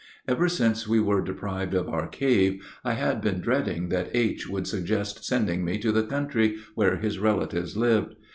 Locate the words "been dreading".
3.21-3.89